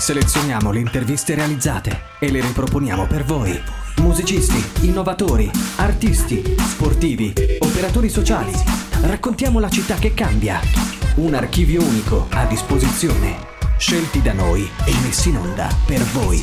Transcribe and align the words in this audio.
Selezioniamo 0.00 0.72
le 0.72 0.78
interviste 0.78 1.34
realizzate 1.34 1.90
e 2.18 2.30
le 2.30 2.40
riproponiamo 2.40 3.06
per 3.06 3.22
voi. 3.22 3.52
Musicisti, 3.98 4.86
innovatori, 4.86 5.50
artisti, 5.76 6.56
sportivi, 6.58 7.34
operatori 7.58 8.08
sociali. 8.08 8.50
Raccontiamo 9.02 9.60
la 9.60 9.68
città 9.68 9.96
che 9.96 10.14
cambia. 10.14 10.58
Un 11.16 11.34
archivio 11.34 11.82
unico 11.82 12.28
a 12.30 12.46
disposizione. 12.46 13.36
Scelti 13.76 14.22
da 14.22 14.32
noi 14.32 14.62
e 14.86 14.92
messi 15.04 15.28
in 15.28 15.36
onda 15.36 15.68
per 15.86 16.00
voi. 16.14 16.42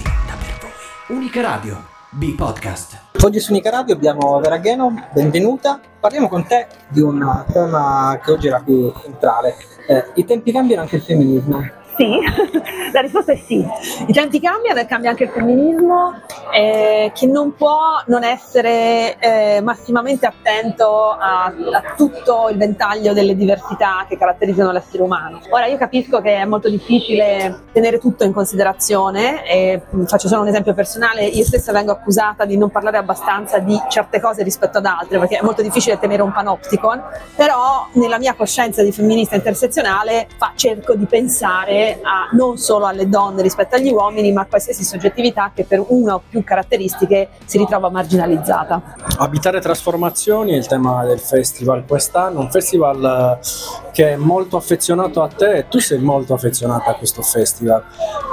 Unica 1.07 1.41
Radio, 1.41 1.83
B-Podcast. 2.11 3.05
Oggi 3.23 3.39
su 3.39 3.51
Unica 3.53 3.71
Radio 3.71 3.95
abbiamo 3.95 4.39
Vera 4.39 4.57
Gheno, 4.57 4.93
benvenuta. 5.11 5.81
Parliamo 5.99 6.29
con 6.29 6.45
te 6.45 6.67
di 6.89 7.01
un 7.01 7.43
tema 7.51 8.19
che 8.23 8.31
oggi 8.31 8.47
era 8.47 8.59
più 8.59 8.93
centrale. 9.01 9.55
Eh, 9.87 10.11
I 10.13 10.25
tempi 10.25 10.51
cambiano 10.51 10.83
anche 10.83 10.97
il 10.97 11.01
femminismo. 11.01 11.85
Sì, 11.97 12.19
la 12.93 13.01
risposta 13.01 13.31
è 13.31 13.35
sì. 13.35 13.65
I 14.05 14.13
tempi 14.13 14.39
cambiano 14.39 14.79
e 14.79 14.85
cambia 14.85 15.09
anche 15.09 15.23
il 15.23 15.29
femminismo 15.31 16.13
eh, 16.53 17.11
che 17.13 17.25
non 17.25 17.55
può 17.55 17.79
non 18.05 18.23
essere 18.23 19.17
eh, 19.17 19.61
massimamente 19.61 20.27
attento 20.27 21.09
a, 21.09 21.45
a, 21.45 21.53
tutto 21.95 22.49
il 22.51 22.57
ventaglio 22.57 23.13
delle 23.13 23.35
diversità 23.35 24.05
che 24.07 24.15
caratterizzano 24.15 24.71
l'essere 24.71 25.01
umano. 25.01 25.39
Ora 25.49 25.65
io 25.65 25.77
capisco 25.77 26.21
che 26.21 26.35
è 26.35 26.45
molto 26.45 26.69
difficile 26.69 27.63
tenere 27.71 27.97
tutto 27.97 28.23
in 28.23 28.31
considerazione 28.31 29.43
e 29.47 29.81
faccio 30.05 30.27
solo 30.27 30.41
un 30.41 30.49
esempio 30.49 30.75
personale, 30.75 31.25
io 31.25 31.43
stessa 31.43 31.71
vengo 31.71 31.93
accusata 31.93 32.45
di 32.45 32.57
non 32.57 32.69
parlare 32.69 32.97
abbastanza 32.97 33.57
di 33.57 33.75
certe 33.89 34.19
cose 34.19 34.43
rispetto 34.43 34.77
ad 34.77 34.85
altre 34.85 35.17
perché 35.17 35.39
è 35.39 35.41
molto 35.41 35.63
difficile 35.63 35.97
tenere 35.97 36.21
un 36.21 36.31
panopticon, 36.31 37.01
però 37.35 37.87
nella 37.93 38.19
mia 38.19 38.35
coscienza 38.35 38.83
di 38.83 38.91
femminista 38.91 39.35
intersezionale 39.35 40.27
fa, 40.37 40.51
cerco 40.55 40.93
di 40.93 41.05
pensare 41.05 41.86
a, 41.93 42.29
non 42.31 42.57
solo 42.57 42.85
alle 42.85 43.07
donne 43.09 43.41
rispetto 43.41 43.75
agli 43.75 43.91
uomini, 43.91 44.31
ma 44.31 44.41
a 44.41 44.45
qualsiasi 44.45 44.83
soggettività 44.83 45.51
che 45.53 45.63
per 45.63 45.83
una 45.87 46.15
o 46.15 46.21
più 46.27 46.43
caratteristiche 46.43 47.29
si 47.45 47.57
ritrova 47.57 47.89
marginalizzata. 47.89 48.95
Abitare 49.17 49.59
trasformazioni 49.59 50.53
è 50.53 50.57
il 50.57 50.67
tema 50.67 51.05
del 51.05 51.19
festival 51.19 51.85
quest'anno, 51.85 52.39
un 52.39 52.51
festival 52.51 53.39
eh, 53.41 53.91
che 53.91 54.13
è 54.13 54.15
molto 54.15 54.57
affezionato 54.57 55.21
a 55.21 55.27
te 55.27 55.57
e 55.57 55.67
tu 55.67 55.79
sei 55.79 55.99
molto 55.99 56.33
affezionata 56.33 56.91
a 56.91 56.95
questo 56.95 57.21
festival, 57.21 57.83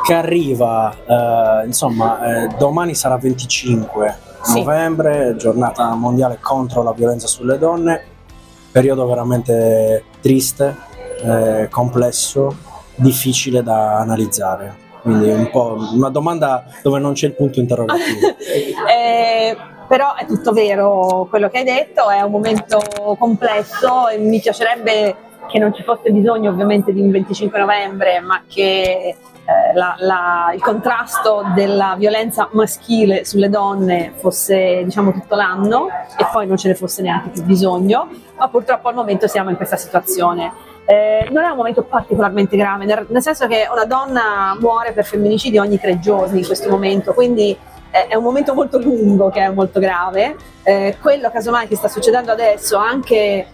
che 0.04 0.14
arriva, 0.14 0.94
eh, 1.06 1.66
insomma, 1.66 2.44
eh, 2.44 2.48
domani 2.58 2.94
sarà 2.94 3.16
25 3.16 4.18
sì. 4.42 4.58
novembre, 4.60 5.34
giornata 5.36 5.94
mondiale 5.94 6.38
contro 6.40 6.82
la 6.82 6.92
violenza 6.92 7.26
sulle 7.26 7.58
donne, 7.58 8.02
periodo 8.70 9.06
veramente 9.06 10.04
triste, 10.20 10.92
eh, 11.22 11.68
complesso, 11.70 12.72
difficile 12.94 13.62
da 13.62 13.98
analizzare. 13.98 14.82
Quindi 15.02 15.28
è 15.28 15.34
un 15.34 15.50
po' 15.50 15.76
una 15.92 16.08
domanda 16.08 16.64
dove 16.82 16.98
non 16.98 17.12
c'è 17.12 17.26
il 17.26 17.34
punto 17.34 17.60
interrogativo. 17.60 18.28
eh, 18.88 19.56
però 19.86 20.14
è 20.14 20.24
tutto 20.26 20.52
vero 20.52 21.26
quello 21.28 21.48
che 21.50 21.58
hai 21.58 21.64
detto, 21.64 22.08
è 22.08 22.22
un 22.22 22.30
momento 22.30 22.80
complesso 23.18 24.08
e 24.08 24.18
mi 24.18 24.40
piacerebbe 24.40 25.16
che 25.46 25.58
non 25.58 25.74
ci 25.74 25.82
fosse 25.82 26.10
bisogno 26.10 26.50
ovviamente 26.50 26.92
di 26.92 27.00
un 27.00 27.10
25 27.10 27.58
novembre, 27.58 28.20
ma 28.20 28.42
che 28.48 29.14
eh, 29.46 29.74
la, 29.74 29.94
la, 29.98 30.52
il 30.54 30.62
contrasto 30.62 31.42
della 31.54 31.96
violenza 31.98 32.48
maschile 32.52 33.26
sulle 33.26 33.50
donne 33.50 34.12
fosse 34.16 34.82
diciamo 34.84 35.12
tutto 35.12 35.34
l'anno 35.34 35.88
e 36.16 36.26
poi 36.32 36.46
non 36.46 36.56
ce 36.56 36.68
ne 36.68 36.74
fosse 36.74 37.02
neanche 37.02 37.28
più 37.28 37.42
bisogno, 37.42 38.08
ma 38.38 38.48
purtroppo 38.48 38.88
al 38.88 38.94
momento 38.94 39.26
siamo 39.26 39.50
in 39.50 39.56
questa 39.56 39.76
situazione. 39.76 40.72
Eh, 40.86 41.28
non 41.30 41.44
è 41.44 41.48
un 41.48 41.56
momento 41.56 41.82
particolarmente 41.82 42.56
grave, 42.56 42.84
nel, 42.84 43.06
nel, 43.08 43.22
senso 43.22 43.46
che 43.46 43.66
una 43.72 43.86
donna 43.86 44.56
muore 44.60 44.92
per 44.92 45.04
femminicidio 45.04 45.62
ogni 45.62 45.80
tre 45.80 45.98
giorni 45.98 46.40
in 46.40 46.46
questo 46.46 46.68
momento, 46.68 47.14
quindi 47.14 47.56
eh, 47.90 48.08
è 48.08 48.14
un 48.16 48.22
momento 48.22 48.52
molto 48.54 48.78
lungo 48.78 49.30
che 49.30 49.40
è 49.40 49.48
molto 49.48 49.80
grave. 49.80 50.36
Eh, 50.62 50.96
quello 51.00 51.30
casomai 51.30 51.68
che 51.68 51.76
sta 51.76 51.88
succedendo 51.88 52.32
adesso, 52.32 52.76
anche 52.76 53.46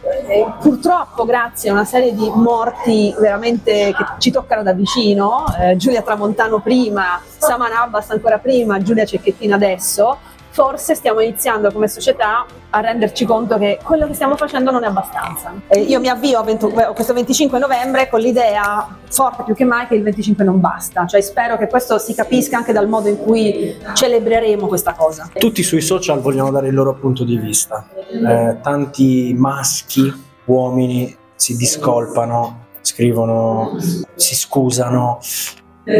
eh, 0.00 0.46
purtroppo 0.60 1.24
grazie 1.24 1.70
a 1.70 1.72
una 1.72 1.84
serie 1.84 2.14
di 2.14 2.30
morti 2.32 3.14
veramente 3.18 3.92
che 3.96 4.04
ci 4.18 4.30
toccano 4.30 4.62
da 4.62 4.72
vicino, 4.72 5.44
eh, 5.60 5.76
Giulia 5.76 6.02
Tramontano 6.02 6.60
prima, 6.60 7.20
Saman 7.36 7.72
Abbas 7.72 8.10
ancora 8.10 8.38
prima, 8.38 8.80
Giulia 8.80 9.04
Cecchettina 9.04 9.56
adesso, 9.56 10.18
forse 10.58 10.96
stiamo 10.96 11.20
iniziando 11.20 11.70
come 11.70 11.86
società 11.86 12.44
a 12.70 12.80
renderci 12.80 13.24
conto 13.24 13.56
che 13.58 13.78
quello 13.80 14.08
che 14.08 14.14
stiamo 14.14 14.34
facendo 14.34 14.72
non 14.72 14.82
è 14.82 14.88
abbastanza. 14.88 15.52
Eh, 15.68 15.82
io 15.82 16.00
mi 16.00 16.08
avvio 16.08 16.40
a, 16.40 16.42
20, 16.42 16.64
a, 16.74 16.92
questo 16.94 17.12
25 17.12 17.60
novembre 17.60 18.08
con 18.08 18.18
l'idea 18.18 18.98
forte 19.08 19.44
più 19.44 19.54
che 19.54 19.64
mai 19.64 19.86
che 19.86 19.94
il 19.94 20.02
25 20.02 20.42
non 20.42 20.58
basta, 20.58 21.06
cioè 21.06 21.20
spero 21.20 21.56
che 21.56 21.68
questo 21.68 21.98
si 21.98 22.12
capisca 22.12 22.56
anche 22.56 22.72
dal 22.72 22.88
modo 22.88 23.06
in 23.06 23.18
cui 23.18 23.76
celebreremo 23.94 24.66
questa 24.66 24.94
cosa. 24.94 25.30
Tutti 25.32 25.62
sui 25.62 25.80
social 25.80 26.20
vogliono 26.20 26.50
dare 26.50 26.66
il 26.66 26.74
loro 26.74 26.96
punto 26.96 27.22
di 27.22 27.36
vista, 27.36 27.88
eh, 28.10 28.56
tanti 28.60 29.32
maschi, 29.38 30.12
uomini 30.46 31.16
si 31.36 31.54
discolpano, 31.54 32.66
scrivono, 32.80 33.76
si 34.16 34.34
scusano, 34.34 35.20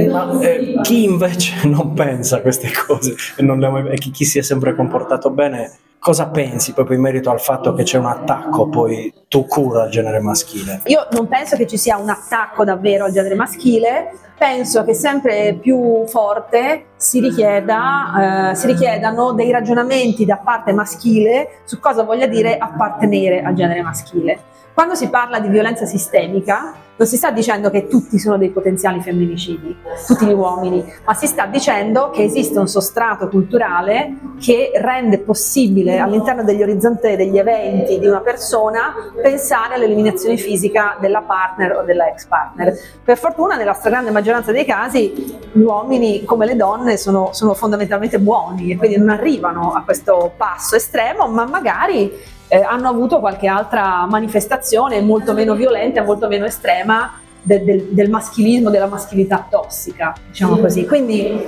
ma 0.09 0.41
eh, 0.41 0.79
chi 0.83 1.05
invece 1.05 1.55
non 1.67 1.95
pensa 1.95 2.37
a 2.37 2.41
queste 2.41 2.71
cose 2.87 3.15
e, 3.37 3.45
e 3.45 3.99
chi, 3.99 4.11
chi, 4.11 4.25
si 4.25 4.39
è 4.39 4.43
sempre 4.43 4.75
comportato 4.75 5.31
bene, 5.31 5.73
cosa 5.99 6.29
pensi 6.29 6.73
proprio 6.73 6.97
in 6.97 7.03
merito 7.03 7.31
al 7.31 7.41
fatto 7.41 7.73
che 7.73 7.85
c'è 7.85 7.99
un 7.99 8.07
attacco 8.07 8.69
poi 8.69 9.13
tu 9.29 9.47
cura 9.47 9.85
al 9.85 9.91
genere 9.91 10.21
maschile? 10.21 10.83
Io 10.87 11.07
non 11.13 11.27
penso 11.27 11.57
che 11.57 11.67
ci 11.67 11.79
sia 11.79 11.97
un 11.97 12.09
attacco 12.09 12.65
davvero 12.65 13.07
al 13.07 13.13
genere 13.13 13.35
maschile, 13.35 14.13
penso 14.37 14.85
che 14.85 14.95
sempre 14.95 15.57
più 15.61 16.07
forte 16.07 16.85
si, 16.99 17.21
richieda, 17.21 18.51
eh, 18.51 18.55
si 18.57 18.67
richiedano 18.67 19.33
dei 19.33 19.51
ragionamenti 19.51 20.27
da 20.27 20.37
parte 20.37 20.73
maschile 20.73 21.61
su 21.65 21.79
cosa 21.79 22.03
voglia 22.03 22.27
dire 22.27 22.59
appartenere 22.59 23.41
al 23.41 23.55
genere 23.55 23.81
maschile. 23.81 24.39
Quando 24.75 24.95
si 24.95 25.09
parla 25.09 25.41
di 25.41 25.49
violenza 25.49 25.87
sistemica, 25.87 26.75
non 26.99 27.07
si 27.07 27.17
sta 27.17 27.31
dicendo 27.31 27.71
che 27.71 27.87
tutti 27.87 28.19
sono 28.19 28.37
dei 28.37 28.51
potenziali 28.51 29.01
femminicidi, 29.01 29.77
tutti 30.07 30.27
gli 30.27 30.33
uomini, 30.33 30.85
ma 31.05 31.15
si 31.15 31.27
sta 31.29 31.47
dicendo 31.47 32.11
che 32.11 32.25
esiste 32.25 32.59
un 32.59 32.67
sostrato 32.67 33.29
culturale 33.29 34.15
che 34.41 34.73
rende 34.75 35.19
possibile 35.19 35.99
all'interno 35.99 36.43
degli 36.43 36.63
orizzonti 36.63 37.15
degli 37.15 37.39
eventi 37.39 38.01
di 38.01 38.07
una 38.07 38.21
persona 38.21 38.95
pensare 39.23 39.75
all'eliminazione 39.75 40.37
fisica 40.37 40.97
della 41.01 41.23
partner 41.23 41.77
o 41.77 41.83
della 41.83 42.09
ex 42.09 42.27
partner. 42.27 42.77
Per 43.05 43.17
fortuna 43.17 43.57
nella 43.57 43.75
stragrande 43.75 44.11
maggioranza 44.11 44.51
dei 44.51 44.65
casi 44.65 45.39
gli 45.53 45.61
uomini 45.61 46.25
come 46.25 46.47
le 46.47 46.57
donne 46.57 46.88
sono, 46.97 47.31
sono 47.33 47.55
fondamentalmente 47.55 48.19
buoni 48.19 48.71
e 48.71 48.77
quindi 48.77 48.97
non 48.97 49.11
arrivano 49.11 49.73
a 49.73 49.83
questo 49.83 50.33
passo 50.37 50.77
estremo, 50.77 51.29
ma 51.29 51.45
magari 51.47 52.13
eh, 52.49 52.63
hanno 52.63 52.89
avuto 52.89 53.21
qualche 53.21 53.47
altra 53.47 54.07
manifestazione 54.07 55.01
molto 55.01 55.33
meno 55.35 55.55
violenta, 55.55 56.03
molto 56.03 56.29
meno 56.29 56.47
estrema 56.47 57.21
de, 57.43 57.65
de, 57.65 57.89
del 57.91 58.11
maschilismo, 58.11 58.71
della 58.71 58.87
maschilità 58.87 59.47
tossica, 59.49 60.15
diciamo 60.29 60.57
così. 60.59 60.87
Quindi 60.87 61.47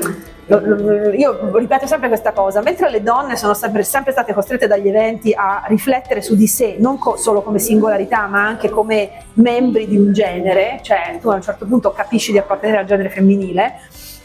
io 1.17 1.57
ripeto 1.57 1.87
sempre 1.87 2.09
questa 2.09 2.33
cosa, 2.33 2.61
mentre 2.61 2.91
le 2.91 3.03
donne 3.03 3.37
sono 3.37 3.55
sempre, 3.55 3.85
sempre 3.85 4.11
state 4.11 4.35
costrette 4.35 4.67
dagli 4.67 4.89
eventi 4.89 5.33
a 5.33 5.63
riflettere 5.69 6.23
su 6.23 6.35
di 6.35 6.49
sé, 6.49 6.75
non 6.79 6.99
co- 6.99 7.17
solo 7.17 7.43
come 7.43 7.61
singolarità, 7.61 8.27
ma 8.27 8.45
anche 8.45 8.69
come 8.69 9.11
membri 9.35 9.87
di 9.87 9.97
un 9.97 10.13
genere, 10.13 10.81
cioè 10.83 11.19
tu 11.21 11.29
a 11.29 11.37
un 11.37 11.43
certo 11.43 11.67
punto 11.67 11.93
capisci 11.93 12.33
di 12.33 12.39
appartenere 12.39 12.81
al 12.81 12.87
genere 12.87 13.11
femminile, 13.11 13.75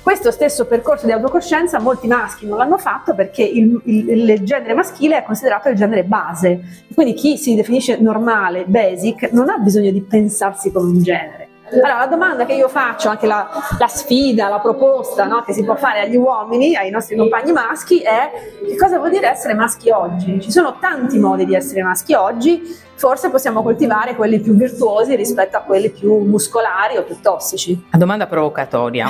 questo 0.05 0.29
stesso 0.29 0.67
percorso 0.67 1.07
di 1.07 1.13
autocoscienza 1.13 1.79
molti 1.79 2.05
maschi 2.05 2.45
non 2.45 2.59
l'hanno 2.59 2.77
fatto 2.77 3.15
perché 3.15 3.41
il, 3.41 3.81
il, 3.85 4.29
il, 4.29 4.43
genere 4.43 4.75
maschile 4.75 5.17
è 5.17 5.23
considerato 5.23 5.69
il 5.69 5.75
genere 5.75 6.03
base. 6.03 6.61
Quindi 6.93 7.15
chi 7.15 7.39
si 7.39 7.55
definisce 7.55 7.97
normale, 7.97 8.65
basic, 8.67 9.31
non 9.31 9.49
ha 9.49 9.57
bisogno 9.57 9.89
di 9.89 10.01
pensarsi 10.03 10.71
come 10.71 10.91
un 10.91 11.01
genere. 11.01 11.47
Allora, 11.71 11.97
la 11.97 12.05
domanda 12.05 12.45
che 12.45 12.53
io 12.53 12.67
faccio, 12.67 13.09
anche 13.09 13.25
la, 13.25 13.49
la 13.79 13.87
sfida, 13.87 14.47
la 14.47 14.59
proposta 14.59 15.25
no, 15.25 15.41
che 15.41 15.53
si 15.53 15.63
può 15.63 15.75
fare 15.75 16.01
agli 16.01 16.15
uomini, 16.15 16.75
ai 16.75 16.91
nostri 16.91 17.17
compagni 17.17 17.51
maschi, 17.51 18.01
è 18.01 18.29
che 18.63 18.77
cosa 18.77 18.99
vuol 18.99 19.09
dire 19.09 19.27
essere 19.27 19.55
maschi 19.55 19.89
oggi? 19.89 20.39
Ci 20.39 20.51
sono 20.51 20.77
tanti 20.79 21.17
modi 21.17 21.45
di 21.47 21.55
essere 21.55 21.81
maschi 21.81 22.13
oggi, 22.13 22.61
forse 22.95 23.29
possiamo 23.29 23.61
coltivare 23.61 24.15
quelli 24.15 24.39
più 24.39 24.55
virtuosi 24.55 25.15
rispetto 25.15 25.57
a 25.57 25.61
quelli 25.61 25.89
più 25.89 26.17
muscolari 26.19 26.97
o 26.97 27.03
più 27.03 27.19
tossici. 27.21 27.85
A 27.91 27.97
domanda 27.97 28.25
provocatoria, 28.25 29.07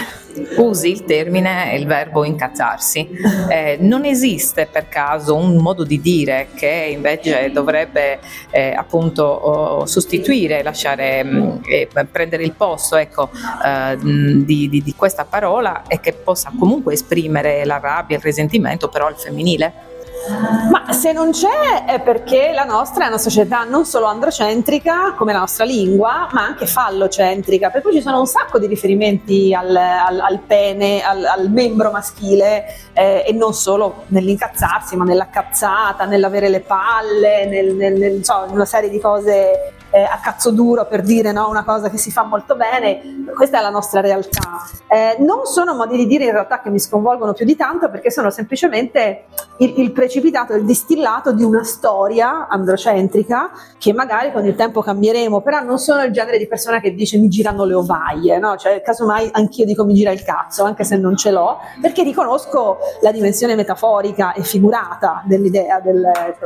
usi 0.58 0.90
il 0.90 1.06
termine 1.06 1.72
e 1.72 1.78
il 1.78 1.86
verbo 1.86 2.24
incazzarsi. 2.24 3.08
Eh, 3.50 3.78
non 3.80 4.06
esiste 4.06 4.68
per 4.72 4.90
caso 4.90 5.36
un 5.36 5.58
modo 5.58 5.84
di 5.84 6.02
dire 6.02 6.48
che 6.56 6.90
invece 6.92 7.52
dovrebbe 7.52 8.20
eh, 8.50 8.74
appunto 8.76 9.84
sostituire, 9.86 10.64
lasciare 10.64 11.24
mm, 11.24 11.58
eh, 11.68 11.88
prendere 12.12 12.44
il 12.44 12.54
posto 12.54 12.96
ecco, 12.96 13.30
eh, 13.64 13.98
di, 13.98 14.68
di, 14.70 14.82
di 14.82 14.96
questa 14.96 15.26
parola 15.26 15.84
e 15.88 16.00
che 16.00 16.14
possa 16.14 16.52
comunque 16.58 16.94
esprimere 16.94 17.66
la 17.66 17.80
rabbia, 17.80 18.18
il 18.18 18.24
risentimento 18.24 18.90
però 18.90 19.08
al 19.08 19.16
femminile? 19.16 19.94
Ma 20.28 20.92
se 20.92 21.12
non 21.12 21.32
c'è 21.32 21.86
è 21.86 22.00
perché 22.00 22.52
la 22.54 22.64
nostra 22.64 23.06
è 23.06 23.08
una 23.08 23.18
società 23.18 23.64
non 23.64 23.86
solo 23.86 24.06
androcentrica 24.06 25.14
come 25.16 25.34
la 25.34 25.40
nostra 25.40 25.66
lingua, 25.66 26.28
ma 26.32 26.44
anche 26.44 26.66
fallocentrica, 26.66 27.70
per 27.70 27.82
cui 27.82 27.94
ci 27.94 28.02
sono 28.02 28.20
un 28.20 28.26
sacco 28.26 28.58
di 28.58 28.66
riferimenti 28.66 29.54
al, 29.54 29.76
al, 29.76 30.20
al 30.20 30.40
pene, 30.40 31.04
al, 31.04 31.24
al, 31.26 31.50
membro 31.50 31.92
maschile 31.92 32.66
eh, 32.94 33.24
e 33.28 33.34
non 33.34 33.54
solo 33.54 34.06
nell'incazzarsi, 34.08 34.96
ma 34.96 35.04
nella 35.04 35.30
cazzata, 35.30 36.06
nell'avere 36.06 36.50
le 36.50 36.62
palle, 36.62 37.46
nel, 37.46 37.76
nel, 37.76 37.94
nel, 37.94 38.26
so, 38.26 38.48
una 38.50 38.66
serie 38.66 38.90
di 38.90 39.00
cose 39.00 39.75
eh, 39.96 40.04
a 40.04 40.20
cazzo 40.22 40.52
duro 40.52 40.86
per 40.86 41.04
dire 41.04 41.32
no, 41.32 41.48
una 41.48 41.64
cosa 41.64 41.90
che 41.90 41.98
si 41.98 42.12
fa 42.12 42.24
molto 42.24 42.58
bene, 42.58 43.24
questa 43.34 43.60
è 43.60 43.62
la 43.62 43.70
nostra 43.70 44.02
realtà. 44.02 44.62
Eh, 44.90 45.16
non 45.20 45.46
sono 45.46 45.74
modi 45.74 45.96
di 45.96 46.06
dire 46.06 46.26
in 46.26 46.32
realtà 46.32 46.60
che 46.60 46.70
mi 46.70 46.80
sconvolgono 46.80 47.32
più 47.32 47.46
di 47.46 47.56
tanto 47.56 47.90
perché 47.90 48.12
sono 48.12 48.30
semplicemente 48.30 49.24
il, 49.60 49.74
il 49.78 49.94
precipitato, 49.94 50.54
il 50.54 50.66
distillato 50.66 51.32
di 51.32 51.44
una 51.44 51.64
storia 51.64 52.50
androcentrica 52.50 53.52
che 53.78 53.94
magari 53.94 54.34
con 54.34 54.46
il 54.46 54.56
tempo 54.56 54.82
cambieremo, 54.82 55.40
però 55.40 55.62
non 55.62 55.80
sono 55.80 56.04
il 56.04 56.12
genere 56.12 56.38
di 56.38 56.48
persona 56.48 56.82
che 56.82 56.94
dice 56.94 57.18
mi 57.18 57.30
girano 57.30 57.64
le 57.64 57.76
ovaie, 57.76 58.38
no? 58.38 58.58
cioè 58.58 58.82
casomai 58.82 59.30
anch'io 59.32 59.64
dico 59.64 59.86
mi 59.86 59.94
gira 59.94 60.12
il 60.12 60.24
cazzo, 60.24 60.66
anche 60.66 60.84
se 60.84 60.98
non 60.98 61.16
ce 61.16 61.32
l'ho, 61.32 61.60
perché 61.82 62.04
riconosco 62.04 62.80
la 63.00 63.14
dimensione 63.14 63.56
metaforica 63.56 64.34
e 64.34 64.44
figurata 64.44 65.24
dell'idea 65.26 65.80
del... 65.80 66.04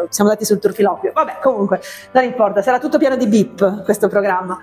siamo 0.09 0.29
andati 0.29 0.45
sul 0.45 0.59
turpiloquio, 0.59 1.13
vabbè 1.13 1.39
comunque 1.41 1.81
non 2.11 2.23
importa, 2.23 2.61
sarà 2.61 2.77
tutto 2.77 2.99
pieno 2.99 3.15
di 3.15 3.25
B 3.25 3.37
VIP 3.43 3.83
questo 3.83 4.07
programma. 4.07 4.57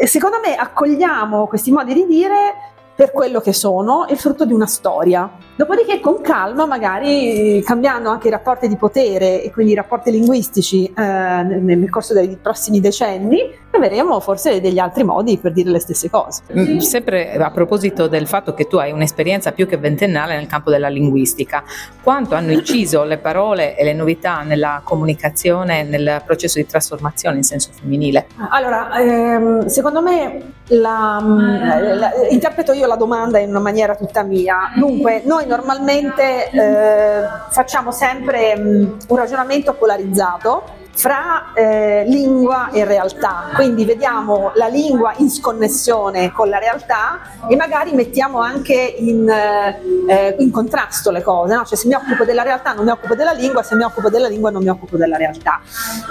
E 0.00 0.06
secondo 0.06 0.38
me 0.44 0.54
accogliamo 0.54 1.46
questi 1.46 1.70
modi 1.70 1.94
di 1.94 2.06
dire 2.06 2.54
per 3.00 3.12
quello 3.12 3.40
che 3.40 3.54
sono, 3.54 4.04
il 4.10 4.18
frutto 4.18 4.44
di 4.44 4.52
una 4.52 4.66
storia. 4.66 5.26
Dopodiché 5.56 6.00
con 6.00 6.20
calma, 6.20 6.66
magari 6.66 7.62
cambiando 7.64 8.10
anche 8.10 8.28
i 8.28 8.30
rapporti 8.30 8.68
di 8.68 8.76
potere 8.76 9.42
e 9.42 9.50
quindi 9.50 9.72
i 9.72 9.74
rapporti 9.74 10.10
linguistici 10.10 10.84
eh, 10.84 10.92
nel, 11.02 11.62
nel, 11.62 11.88
corso 11.88 12.12
dei 12.12 12.36
prossimi 12.36 12.78
decenni, 12.78 13.50
troveremo 13.70 14.20
forse 14.20 14.60
degli 14.60 14.78
altri 14.78 15.04
modi 15.04 15.38
per 15.38 15.52
dire 15.52 15.70
le 15.70 15.78
stesse 15.78 16.10
cose. 16.10 16.42
Mm, 16.54 16.76
sempre 16.80 17.32
a 17.32 17.50
proposito 17.50 18.06
del 18.06 18.26
fatto 18.26 18.52
che 18.52 18.66
tu 18.66 18.76
hai 18.76 18.92
un'esperienza 18.92 19.52
più 19.52 19.66
che 19.66 19.78
ventennale 19.78 20.36
nel 20.36 20.46
campo 20.46 20.68
della 20.68 20.88
linguistica, 20.88 21.64
quanto 22.02 22.34
hanno 22.34 22.52
inciso 22.52 23.02
le 23.04 23.16
parole 23.16 23.78
e 23.78 23.84
le 23.84 23.94
novità 23.94 24.42
nella 24.42 24.82
comunicazione, 24.84 25.84
nel 25.84 26.20
processo 26.26 26.58
di 26.58 26.66
trasformazione 26.66 27.38
in 27.38 27.44
senso 27.44 27.70
femminile? 27.72 28.26
Allora, 28.50 28.94
ehm, 29.00 29.66
secondo 29.68 30.02
me 30.02 30.58
la, 30.70 31.20
mm, 31.20 31.98
la, 31.98 32.10
interpreto 32.30 32.72
io 32.72 32.86
la 32.86 32.96
domanda 32.96 33.38
in 33.38 33.50
una 33.50 33.60
maniera 33.60 33.94
tutta 33.94 34.22
mia. 34.22 34.72
Dunque, 34.76 35.22
noi 35.24 35.46
normalmente 35.46 36.50
eh, 36.50 37.24
facciamo 37.50 37.90
sempre 37.90 38.54
um, 38.56 38.96
un 39.08 39.16
ragionamento 39.16 39.74
polarizzato 39.74 40.78
fra 40.92 41.52
eh, 41.54 42.04
lingua 42.06 42.70
e 42.70 42.84
realtà, 42.84 43.50
quindi 43.54 43.84
vediamo 43.84 44.52
la 44.54 44.66
lingua 44.66 45.14
in 45.16 45.30
sconnessione 45.30 46.30
con 46.32 46.48
la 46.48 46.58
realtà 46.58 47.20
e 47.48 47.56
magari 47.56 47.92
mettiamo 47.92 48.40
anche 48.40 48.74
in, 48.74 49.28
eh, 49.28 50.36
in 50.38 50.50
contrasto 50.50 51.10
le 51.10 51.22
cose, 51.22 51.54
no? 51.54 51.64
cioè 51.64 51.78
se 51.78 51.86
mi 51.86 51.94
occupo 51.94 52.24
della 52.24 52.42
realtà 52.42 52.72
non 52.72 52.84
mi 52.84 52.90
occupo 52.90 53.14
della 53.14 53.32
lingua, 53.32 53.62
se 53.62 53.76
mi 53.76 53.82
occupo 53.82 54.10
della 54.10 54.28
lingua 54.28 54.50
non 54.50 54.62
mi 54.62 54.68
occupo 54.68 54.96
della 54.96 55.16
realtà. 55.16 55.60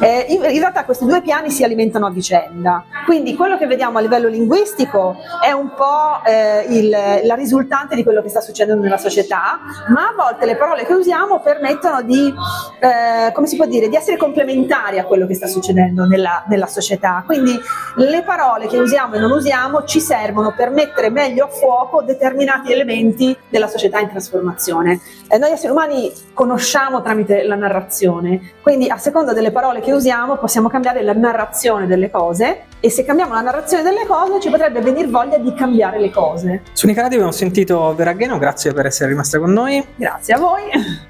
Eh, 0.02 0.26
in, 0.30 0.44
in, 0.44 0.60
realtà 0.60 0.86
questi 0.86 1.06
due 1.06 1.22
piani 1.22 1.52
si 1.52 1.64
alimentano 1.64 2.08
a 2.08 2.10
vicenda, 2.10 2.84
quindi 3.06 3.36
quello 3.36 3.58
che 3.58 3.68
vediamo 3.68 4.00
a 4.00 4.02
livello 4.02 4.28
linguistico 4.28 5.18
è 5.46 5.52
un 5.52 5.74
po' 5.76 6.26
eh, 6.26 6.66
il, 6.70 6.90
la 6.90 7.36
risultante 7.36 7.96
di 7.96 8.04
quello 8.04 8.22
che 8.22 8.30
sta 8.30 8.42
succedendo 8.42 8.82
nella 8.82 8.98
società, 8.98 9.60
ma 9.90 10.08
a 10.08 10.14
volte 10.16 10.46
le 10.46 10.56
parole 10.56 10.86
che 10.86 10.94
usiamo 10.94 11.42
permettono 11.42 12.02
di, 12.02 12.34
eh, 12.80 13.32
come 13.34 13.46
si 13.46 13.56
può 13.56 13.66
dire, 13.66 13.88
di 13.88 13.96
essere 13.96 14.18
complementari 14.18 14.69
complementari 14.70 15.00
a 15.00 15.06
quello 15.06 15.26
che 15.26 15.34
sta 15.34 15.48
succedendo 15.48 16.06
nella, 16.06 16.46
nella, 16.48 16.68
società. 16.68 17.24
Quindi 17.26 17.60
le 17.96 18.24
parole 18.24 18.68
che 18.68 18.78
usiamo 18.78 19.16
e 19.16 19.20
non 19.20 19.32
usiamo 19.32 19.84
ci 19.84 20.00
servono 20.00 20.54
per 20.56 20.70
mettere 20.70 21.10
meglio 21.10 21.46
a 21.46 21.48
fuoco 21.48 22.04
determinati 22.04 22.72
elementi 22.72 23.36
della 23.50 23.68
società 23.68 24.00
in 24.00 24.10
trasformazione. 24.10 25.00
Eh, 25.28 25.38
noi 25.38 25.52
esseri 25.52 25.72
umani 25.72 26.12
conosciamo 26.34 27.02
tramite 27.02 27.44
la 27.44 27.56
narrazione, 27.56 28.54
quindi 28.62 28.90
a 28.90 28.98
seconda 28.98 29.34
delle 29.34 29.52
parole 29.52 29.82
che 29.82 29.92
usiamo 29.92 30.38
possiamo 30.38 30.70
cambiare 30.70 31.02
la 31.02 31.14
narrazione 31.14 31.88
delle 31.88 32.12
cose 32.12 32.66
e 32.80 32.90
se 32.90 33.04
cambiamo 33.04 33.34
la 33.34 33.42
narrazione 33.42 33.84
delle 33.84 34.06
cose 34.06 34.40
ci 34.40 34.50
potrebbe 34.50 34.82
venire 34.82 35.08
voglia 35.08 35.38
di 35.38 35.54
cambiare 35.54 36.00
le 36.00 36.12
cose. 36.12 36.62
Su 36.74 36.88
Nicaradi 36.88 37.16
abbiamo 37.16 37.34
sentito 37.34 37.94
Vera 37.96 38.14
Gheno, 38.14 38.38
grazie 38.38 38.74
per 38.74 38.86
essere 38.86 39.10
rimasta 39.10 39.40
con 39.40 39.52
noi. 39.52 39.84
Grazie 39.96 40.36
a 40.36 40.40
voi. 40.40 40.62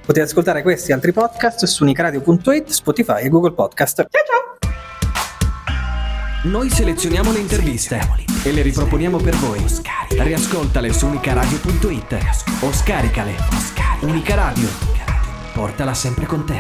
Potete 0.06 0.26
ascoltare 0.26 0.62
questi 0.62 0.92
e 0.92 0.94
altri 0.94 1.12
podcast 1.12 1.66
su 1.66 1.84
nicaradio.it, 1.84 2.70
Spotify 2.70 3.22
e 3.22 3.30
Google 3.50 3.54
Podcast. 3.54 4.08
Ciao 4.10 4.24
ciao! 4.26 4.58
Noi 6.44 6.70
selezioniamo 6.70 7.32
le 7.32 7.40
interviste 7.40 8.00
e 8.44 8.52
le 8.52 8.62
riproponiamo 8.62 9.18
per 9.18 9.36
voi. 9.36 9.64
Riascoltale 10.10 10.94
su 10.94 11.08
unicaradio.it 11.08 12.18
o 12.62 12.72
scaricale. 12.72 13.36
Unica 14.02 14.36
Radio. 14.36 14.68
Portala 15.54 15.94
sempre 15.94 16.26
con 16.26 16.46
te. 16.46 16.58